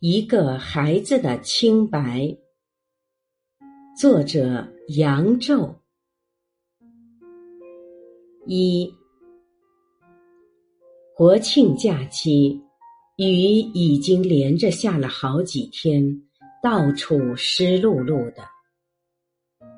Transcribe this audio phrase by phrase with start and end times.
[0.00, 2.38] 一个孩子的清白，
[4.00, 4.64] 作者
[4.96, 5.74] 杨宙。
[8.46, 8.94] 一
[11.16, 12.62] 国庆假期，
[13.16, 16.22] 雨已经连着下了好几天，
[16.62, 18.44] 到处湿漉漉的。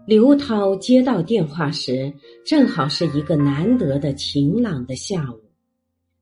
[0.07, 2.13] 刘涛接到电话时，
[2.45, 5.41] 正好是一个难得的晴朗的下午，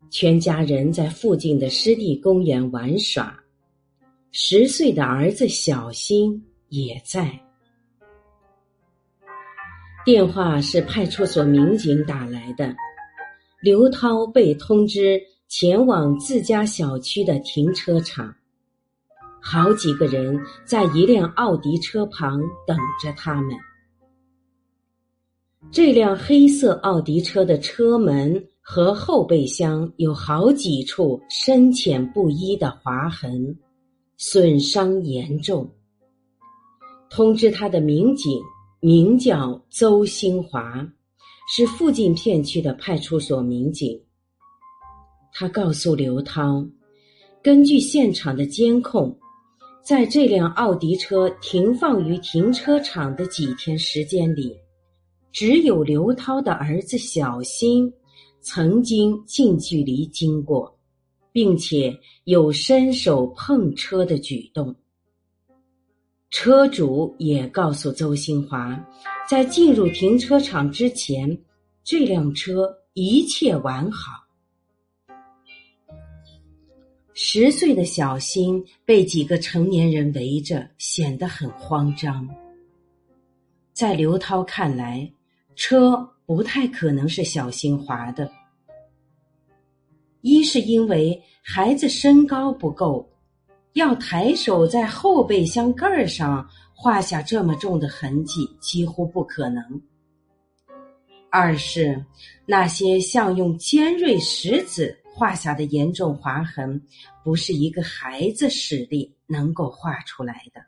[0.09, 3.37] 全家人在附近的湿地公园玩耍。
[4.31, 7.41] 十岁的儿子小新也在。
[10.05, 12.75] 电话是派出所民警打来的，
[13.63, 18.35] 刘涛被通知前往自家小区的停车场，
[19.41, 23.57] 好几个人在一辆奥迪车旁等着他们。
[25.71, 33.59] 这辆黑色奥迪车的车门和后备箱有好几处深浅不一的划痕。
[34.21, 35.73] 损伤严重。
[37.09, 38.43] 通知他的民警
[38.81, 40.85] 名叫邹兴华，
[41.55, 43.97] 是附近片区的派出所民警。
[45.33, 46.67] 他告诉刘涛，
[47.45, 49.17] 根据现场的监控，
[49.85, 54.53] 在这辆奥迪车停放于停车场的几天时间里，
[55.31, 57.93] 只有刘涛的儿子小新
[58.41, 60.77] 曾经近距离经过。
[61.33, 64.75] 并且有伸手碰车的举动。
[66.31, 68.79] 车主也告诉邹新华，
[69.29, 71.39] 在进入停车场之前，
[71.83, 74.13] 这辆车一切完好。
[77.15, 82.29] 十岁的小新被几个成年人围着，显得很慌张。
[83.73, 85.11] 在刘涛看来，
[85.57, 88.31] 车不太可能是小新华的。
[90.21, 93.09] 一是因为孩子身高不够，
[93.75, 99.63] 要抬手在后备箱盖儿上画下这么重的痕迹几乎不可能；
[101.31, 102.05] 二是
[102.47, 106.81] 那些像用尖锐石子画下的严重划痕，
[107.23, 110.61] 不是一个孩子实力能够画出来的。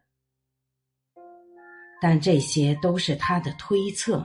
[2.01, 4.25] 但这些都是他的推测，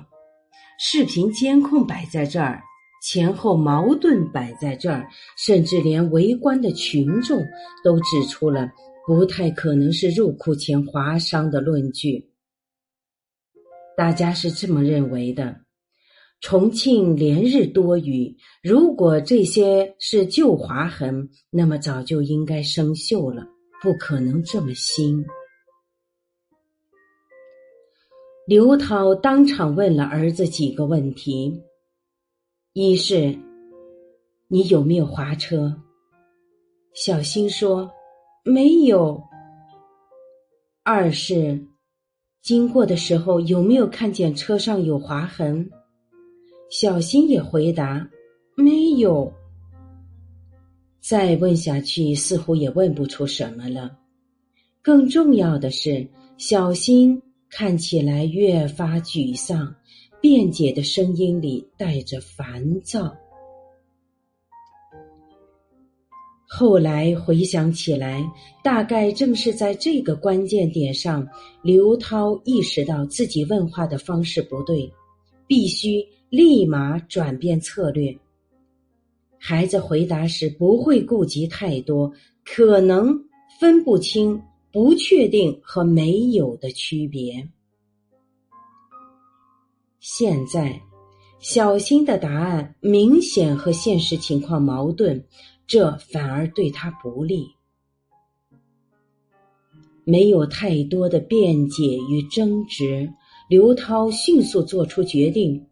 [0.79, 2.63] 视频监控摆在这儿。
[3.05, 5.07] 前后矛盾摆在这儿，
[5.37, 7.39] 甚至连围观的群众
[7.83, 8.67] 都指出了
[9.05, 12.31] 不太可能是入库前划伤的论据。
[13.95, 15.55] 大家是这么认为的：
[16.41, 23.45] 重庆连日多雨，如果这些是旧划痕，那么早就应该生锈了，
[23.83, 25.23] 不可能这么新。
[28.47, 31.61] 刘涛当场问了儿子几个问题。
[32.77, 33.33] 一是，
[34.49, 35.73] 你有没有划车？
[36.93, 37.89] 小新说
[38.43, 39.23] 没有。
[40.83, 41.65] 二是，
[42.41, 45.71] 经过的时候有没有看见车上有划痕？
[46.69, 48.05] 小新也回答
[48.57, 49.31] 没有。
[50.99, 53.97] 再问下去，似乎也问不出什么了。
[54.81, 56.05] 更重要的是，
[56.37, 59.73] 小新看起来越发沮丧。
[60.27, 63.15] 辩解的声音里带着烦躁。
[66.47, 68.27] 后来回想起来，
[68.63, 71.27] 大概正是在这个关键点上，
[71.61, 74.91] 刘涛意识到自己问话的方式不对，
[75.45, 78.17] 必须立马转变策略。
[79.37, 82.11] 孩子回答时不会顾及太多，
[82.43, 83.15] 可能
[83.59, 87.47] 分不清不确定和没有的区别。
[90.07, 90.79] 现在，
[91.39, 95.25] 小新的答案明显和现实情况矛盾，
[95.65, 97.47] 这反而对他不利。
[100.03, 103.11] 没有太多的辩解与争执，
[103.49, 105.65] 刘涛迅速做出决定，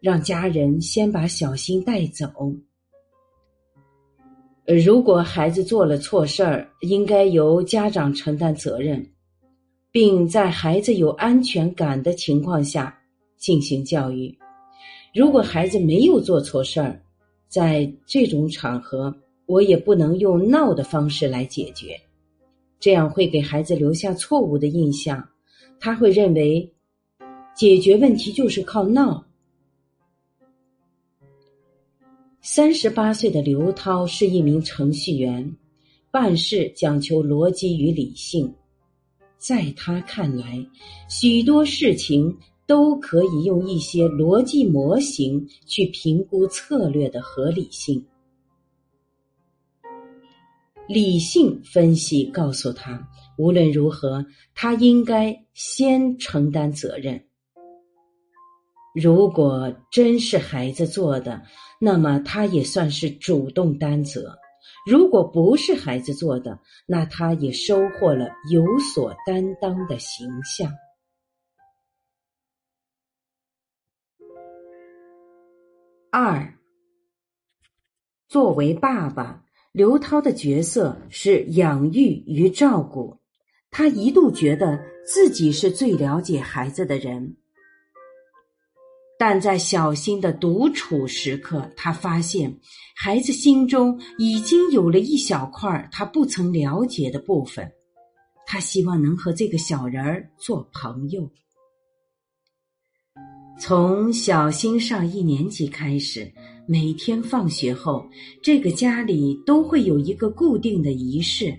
[0.00, 2.30] 让家人先把小新带走。
[4.64, 9.04] 如果孩子做了错事儿，应该由家长承担责任，
[9.90, 12.96] 并在孩子有安全感的情况下。
[13.36, 14.36] 进行教育。
[15.14, 17.00] 如果孩子没有做错事儿，
[17.48, 19.14] 在这种场合，
[19.46, 21.98] 我也不能用闹的方式来解决，
[22.78, 25.26] 这样会给孩子留下错误的印象。
[25.80, 26.70] 他会认为
[27.54, 29.24] 解决问题就是靠闹。
[32.40, 35.56] 三十八岁的刘涛是一名程序员，
[36.10, 38.52] 办事讲求逻辑与理性，
[39.38, 40.66] 在他看来，
[41.08, 42.36] 许多事情。
[42.66, 48.04] 都可以用一些逻辑模型去评估策略的合理性。
[50.88, 53.08] 理性分析告诉他，
[53.38, 54.24] 无论如何，
[54.54, 57.24] 他应该先承担责任。
[58.94, 61.42] 如果真是孩子做的，
[61.80, 64.22] 那么他也算是主动担责；
[64.86, 70.72] 如果不是孩子做的，那他也收获了有所担当的形象。
[76.18, 76.50] 二，
[78.26, 83.20] 作为爸爸，刘涛的角色是养育与照顾。
[83.70, 87.36] 他一度觉得自己是最了解孩子的人，
[89.18, 92.60] 但在小新的独处时刻，他发现
[92.96, 97.70] 孩子心中已经有了一小块他不曾了解的部分。
[98.46, 101.30] 他希望能和这个小人儿做朋友。
[103.58, 106.30] 从小新上一年级开始，
[106.66, 108.06] 每天放学后，
[108.42, 111.58] 这个家里都会有一个固定的仪式。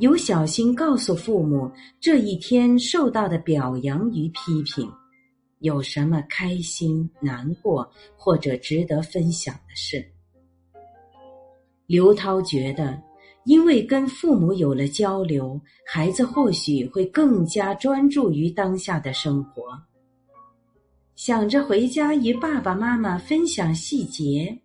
[0.00, 4.90] 由小新告诉父母这一天受到的表扬与批评，
[5.60, 10.04] 有什么开心、难过或者值得分享的事。
[11.86, 13.00] 刘涛觉得，
[13.44, 19.62] 因为跟父母有了交流，孩子或许会更加专注于当下的生活。
[21.16, 24.58] 想着回家与爸爸妈妈分享细节，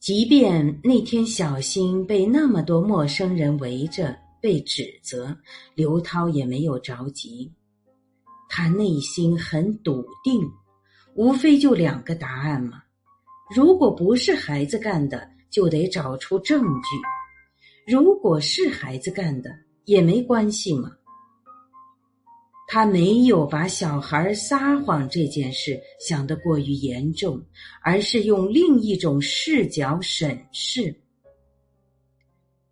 [0.00, 5.36] 即便那天小新被那么多陌生人围着被指责，
[5.76, 7.50] 刘涛也没有着急。
[8.48, 10.42] 他内心很笃定，
[11.14, 12.82] 无非就两个答案嘛：
[13.54, 19.50] 如果不是孩子干的，就得找出证据；如果是孩子干的，
[19.84, 20.90] 也没关系嘛。
[22.68, 27.40] 他没有把小孩撒谎这件事想得过于严重，
[27.80, 30.94] 而是用另一种视角审视。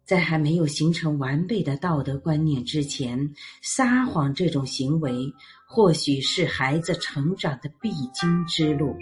[0.04, 3.32] 在还没有形成完备的道德观念之前，
[3.62, 5.32] 撒谎这种行为
[5.68, 8.96] 或许是孩子成长的必经之路，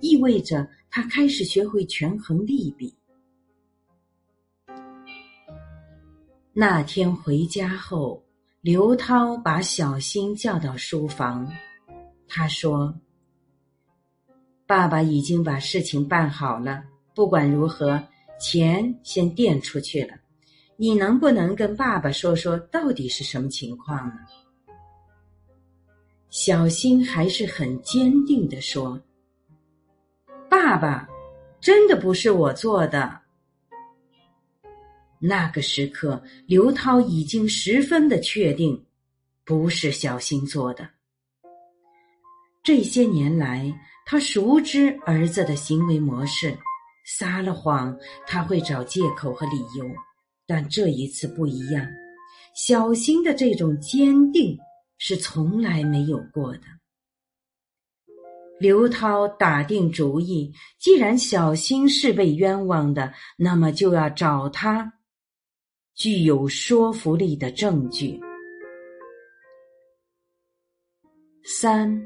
[0.00, 2.94] 意味着他开始学会权衡利弊。
[6.54, 8.24] 那天回家后。
[8.62, 11.50] 刘涛把小新叫到书房，
[12.28, 12.94] 他说
[14.68, 16.84] ：“爸爸已经把事情办好了，
[17.14, 17.98] 不管如何，
[18.38, 20.14] 钱先垫出去了。
[20.76, 24.16] 你能不能跟爸爸说说，到底是什么情况呢？”
[26.28, 29.00] 小新还是很坚定的说
[30.50, 31.08] ：“爸爸，
[31.62, 33.18] 真的不是我做的。”
[35.22, 38.82] 那个时刻，刘涛已经十分的确定，
[39.44, 40.88] 不是小新做的。
[42.62, 43.70] 这些年来，
[44.06, 46.56] 他熟知儿子的行为模式，
[47.04, 47.94] 撒了谎
[48.26, 49.84] 他会找借口和理由，
[50.46, 51.86] 但这一次不一样，
[52.54, 54.58] 小新的这种坚定
[54.96, 56.62] 是从来没有过的。
[58.58, 64.92] 刘涛打定主意，既然小新是被冤枉的，那么就要找他。
[66.00, 68.18] 具有说服力的证据。
[71.44, 72.02] 三，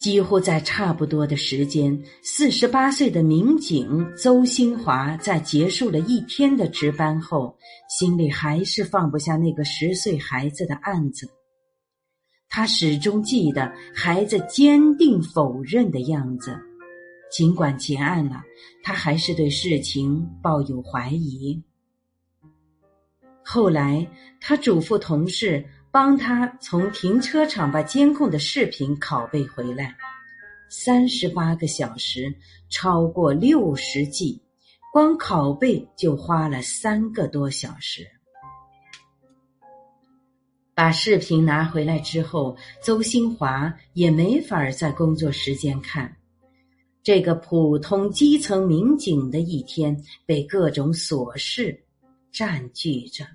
[0.00, 7.56] 几乎在差不多的时间，四十八岁的民警邹新华在结束了一天的值班后，
[7.88, 11.30] 心里还是放不下那个十岁孩子的案子。
[12.48, 16.58] 他始终记得孩子坚定否认的样子，
[17.30, 18.42] 尽管结案了，
[18.82, 21.62] 他还是对事情抱有怀疑。
[23.50, 24.06] 后来，
[24.42, 29.96] 他嘱咐同事帮他从停车场把监控的视频拷贝回来。
[30.68, 32.30] 三十八个小时，
[32.68, 34.38] 超过六十 G，
[34.92, 38.06] 光拷贝就花了三个多小时。
[40.74, 46.14] 把视频拿回来之后，邹新华也没法在工作时间看。
[47.02, 51.82] 这个普通基层民警的一天，被各种琐事
[52.32, 53.26] 占据着。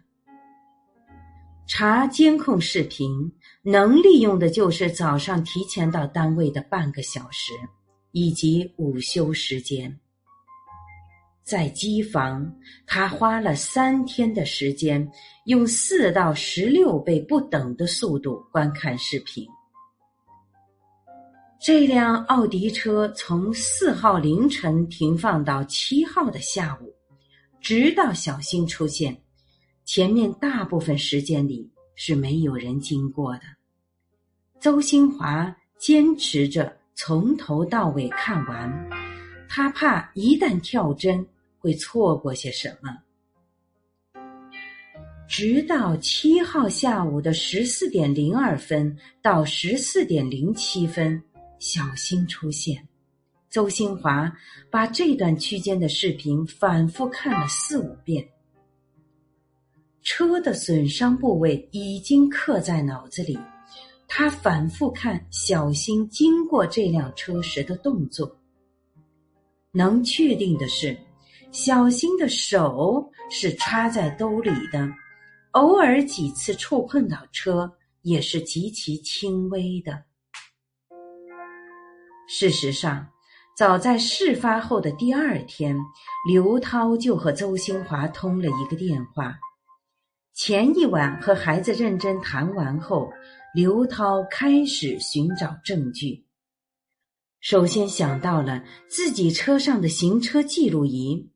[1.66, 3.32] 查监控视频
[3.62, 7.54] 能利用的就是早上提前到单位的半个小时，
[8.12, 9.98] 以及午休时间。
[11.42, 12.54] 在机房，
[12.86, 15.10] 他花了三天的时间，
[15.46, 19.46] 用四到十六倍不等的速度观看视频。
[21.60, 26.94] 这辆奥迪车从四号凌晨停放到七号的下午，
[27.64, 29.18] 直到小新出现。
[29.86, 33.44] 前面大部分时间里是没有人经过的。
[34.60, 38.90] 邹新华坚持着从头到尾看完，
[39.48, 41.26] 他怕一旦跳针
[41.58, 42.98] 会错过些什么。
[45.26, 51.22] 直到七号下午的十四点零二分到十四点零七分，
[51.60, 52.86] 小新出现。
[53.54, 54.36] 周新华
[54.72, 58.28] 把这段区间的视频反复看了四五遍。
[60.02, 63.38] 车的损伤部位已经刻在脑子里，
[64.08, 68.36] 他反复看小新经过这辆车时的动作。
[69.72, 70.98] 能确定的是，
[71.52, 74.90] 小新的手是插在兜里的，
[75.52, 80.04] 偶尔几次触碰到车也是极其轻微的。
[82.28, 83.08] 事实上，
[83.56, 85.78] 早在事发后的第二天，
[86.28, 89.38] 刘涛就和周兴华通了一个电话。
[90.34, 93.12] 前一晚和孩子认真谈完后，
[93.54, 96.26] 刘涛开始寻找证据。
[97.42, 101.30] 首先想到了自己车上的行车记录仪，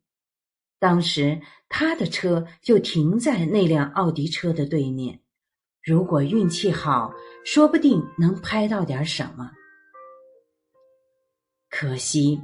[0.80, 5.20] 当时他的车就停在那辆奥迪车的对面。
[5.84, 7.14] 如果运气好，
[7.46, 9.52] 说不定能拍到点什么。
[11.80, 12.42] 可惜，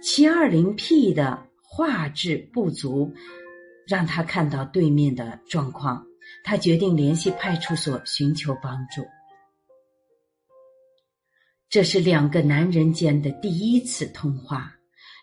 [0.00, 3.12] 七二零 P 的画质不足。
[3.86, 6.06] 让他看到对面的状况，
[6.42, 9.04] 他决定联系派出所寻求帮助。
[11.68, 14.74] 这是两个男人间的第一次通话。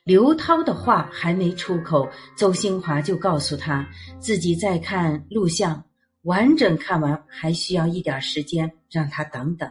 [0.04, 3.90] 刘涛的话还没出口，邹新华就告诉他
[4.20, 5.84] 自己在看录像，
[6.22, 9.68] 完整看完还需要一点时间，让他等等。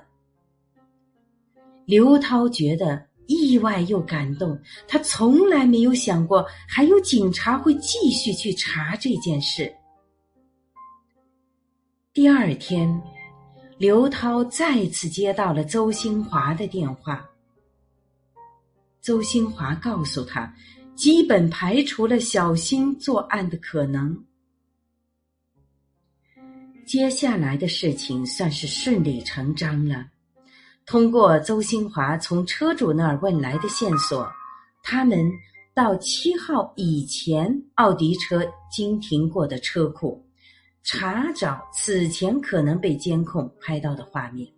[1.85, 3.07] 刘涛觉得。
[3.29, 4.59] 意外又感动，
[4.89, 9.73] 他从来没有想过还有警察会继续去查这件事。
[12.15, 13.01] 第二天，
[13.77, 17.25] 刘涛再次接到了周新华的电话。
[19.03, 20.53] 周新华告诉他，
[20.97, 24.25] 基本排除了小新作案的可能。
[26.87, 30.07] 接下来的事情算是顺理成章了。
[30.89, 34.27] 通过邹新华从车主那儿问来的线索，
[34.83, 35.31] 他们
[35.75, 38.43] 到七号以前奥迪车
[38.73, 40.27] 经停过的车库，
[40.83, 44.51] 查找此前可能被监控拍到的画面。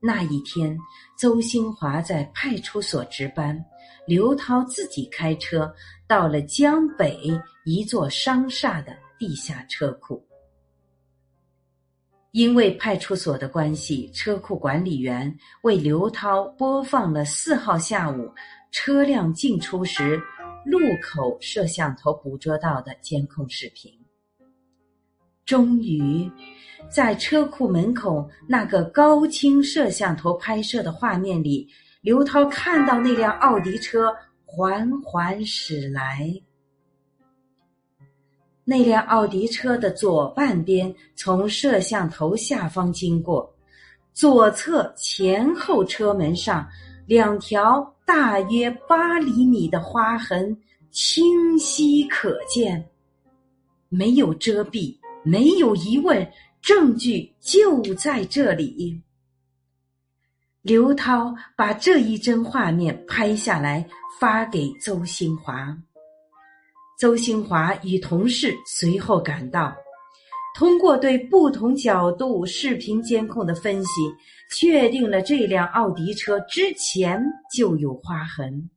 [0.00, 0.74] 那一天，
[1.18, 3.62] 周新华在派出所值班，
[4.06, 5.70] 刘涛自己开车
[6.08, 7.20] 到了江北
[7.66, 10.26] 一座商厦的地下车库。
[12.34, 18.28] 因为派出所的关系，车库管理员为刘涛播放了四号下午
[18.72, 20.20] 车辆进出时
[20.64, 23.88] 路口摄像头捕捉到的监控视频。
[25.44, 26.28] 终于，
[26.90, 31.68] 在车库门口那个高清摄像头拍摄的画面里，
[32.00, 34.12] 刘涛看到那辆奥迪车
[34.44, 36.28] 缓缓驶来。
[38.64, 43.54] 那辆奥迪车的左半边从摄像头下方经过，
[44.14, 46.66] 左侧前后车门上
[47.06, 50.56] 两条大约八厘米的划痕
[50.90, 52.82] 清晰可见，
[53.90, 56.26] 没有遮蔽，没有疑问，
[56.62, 58.98] 证据就在这里。
[60.62, 63.86] 刘涛把这一帧画面拍下来，
[64.18, 65.76] 发给周新华。
[67.04, 69.76] 邹新华与同事随后赶到，
[70.56, 74.00] 通过对不同角度视频监控的分析，
[74.56, 77.22] 确定了这辆奥迪车之前
[77.54, 78.70] 就有划痕。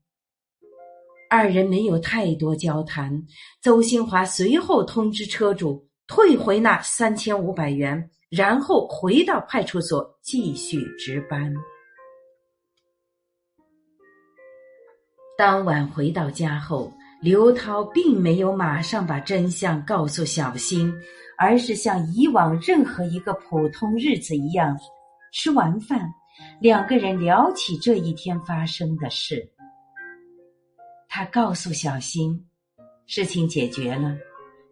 [1.30, 3.18] 二人没有太多交谈，
[3.62, 11.54] 邹新华随后通知车主退回那三千五百元，然后回到派出所继续值班。
[15.38, 16.92] 当晚回到家后。
[17.20, 20.94] 刘涛并没有马上把真相告诉小新，
[21.38, 24.78] 而是像以往任何一个普通日子一样，
[25.34, 26.08] 吃完饭，
[26.60, 29.52] 两个人聊起这一天发生的事。
[31.10, 32.40] 他告诉小新，
[33.08, 34.16] 事情解决了，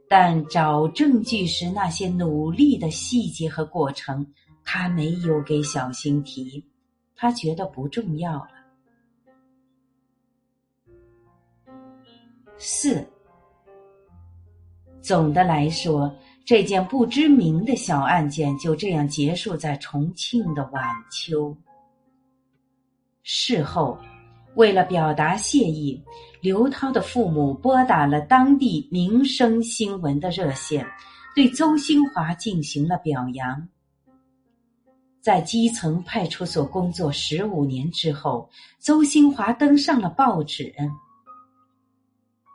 [0.08, 4.24] 但找证据时那些努力的细节和过程，
[4.64, 6.64] 他没有给小新提，
[7.16, 8.46] 他觉得不重要。
[12.58, 13.06] 四。
[15.02, 21.56] 总的来说，这件不知名的小案件就这样结束在重庆的晚秋。
[23.22, 23.98] 事后，
[24.56, 26.02] 为了表达谢意，
[26.42, 30.86] 刘涛的父母拨打了当地民生新闻的热线，
[31.36, 33.68] 对邹新华进行了表扬。
[35.22, 38.48] 在基层派出所工作十五年之后，
[38.80, 40.74] 邹兴华登上了报纸。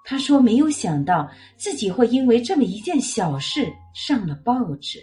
[0.04, 4.99] 他说：“没有想到自己会因为这么一件小事上了报纸。”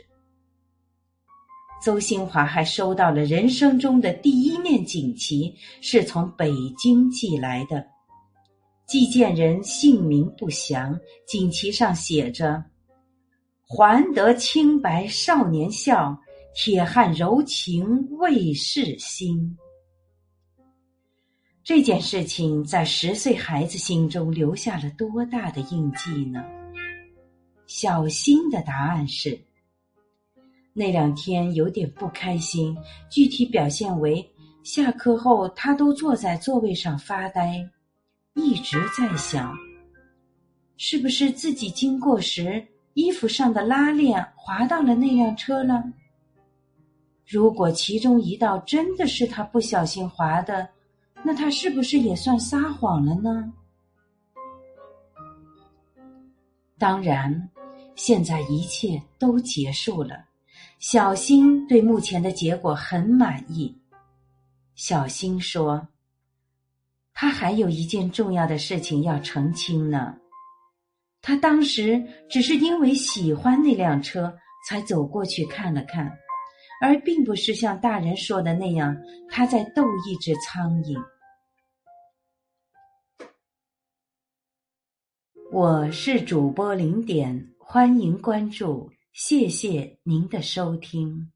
[1.84, 7.86] 邹兴华还收到了人生中的第一面锦旗，是从北京寄来的。
[8.88, 12.64] 寄件人姓名不详，锦旗上写着
[13.68, 16.18] ：“还得清白少年笑。”
[16.60, 17.86] 铁汉柔情
[18.18, 19.56] 未逝心。
[21.68, 26.42] 这件事情在十岁孩子心中留下了多大的印记呢？
[27.66, 29.38] 小新的答案是：
[30.72, 32.74] 那两天有点不开心，
[33.12, 34.26] 具体表现为
[34.64, 37.62] 下课后他都坐在座位上发呆，
[38.36, 39.54] 一直在想，
[40.78, 45.84] 是不是自己经过时衣服上的拉链滑到了那辆车了。
[47.26, 50.70] 如果其中一道真的是他不小心划的，
[51.28, 53.52] 那他是不是也算撒谎了呢？
[56.78, 57.50] 当然，
[57.96, 60.24] 现在一切都结束了。
[60.80, 63.78] 小新对目前的结果很满意。
[64.76, 65.86] 小新说
[67.14, 70.16] ：“他还有一件重要的事情要澄清呢。
[71.22, 74.34] 他当时只是因为喜欢那辆车，
[74.66, 76.10] 才走过去看了看。”
[76.82, 78.96] 而并不是像大人说的那样，
[79.30, 80.98] 他在逗一只苍蝇。
[85.60, 91.32] 我是主播零点，欢迎关注，谢谢您的收听。